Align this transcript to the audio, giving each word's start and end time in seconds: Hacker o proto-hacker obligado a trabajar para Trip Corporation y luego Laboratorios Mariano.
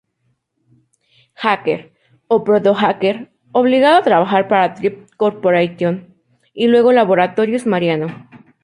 Hacker 1.43 1.79
o 2.27 2.37
proto-hacker 2.45 3.15
obligado 3.59 3.95
a 3.97 4.01
trabajar 4.09 4.47
para 4.47 4.73
Trip 4.73 5.07
Corporation 5.15 6.15
y 6.55 6.69
luego 6.69 6.91
Laboratorios 6.91 7.67
Mariano. 7.67 8.07